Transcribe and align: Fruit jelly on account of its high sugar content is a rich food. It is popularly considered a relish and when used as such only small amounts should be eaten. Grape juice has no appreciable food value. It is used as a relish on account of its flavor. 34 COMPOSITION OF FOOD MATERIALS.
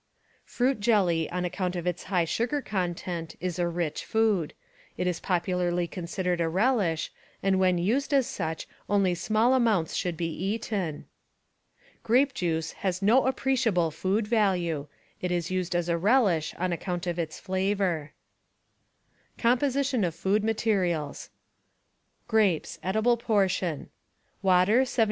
Fruit 0.45 0.79
jelly 0.79 1.29
on 1.29 1.45
account 1.45 1.75
of 1.75 1.85
its 1.85 2.05
high 2.05 2.25
sugar 2.25 2.59
content 2.59 3.35
is 3.39 3.59
a 3.59 3.67
rich 3.67 4.03
food. 4.03 4.55
It 4.97 5.05
is 5.05 5.19
popularly 5.19 5.85
considered 5.85 6.41
a 6.41 6.49
relish 6.49 7.11
and 7.43 7.59
when 7.59 7.77
used 7.77 8.11
as 8.11 8.25
such 8.25 8.67
only 8.89 9.13
small 9.13 9.53
amounts 9.53 9.93
should 9.93 10.17
be 10.17 10.25
eaten. 10.43 11.05
Grape 12.01 12.33
juice 12.33 12.71
has 12.81 13.03
no 13.03 13.27
appreciable 13.27 13.91
food 13.91 14.25
value. 14.25 14.87
It 15.21 15.29
is 15.31 15.51
used 15.51 15.75
as 15.75 15.87
a 15.87 15.99
relish 15.99 16.55
on 16.57 16.73
account 16.73 17.05
of 17.05 17.19
its 17.19 17.39
flavor. 17.39 18.13
34 19.35 19.43
COMPOSITION 19.43 20.03
OF 20.03 20.15
FOOD 20.15 20.43
MATERIALS. 20.43 21.29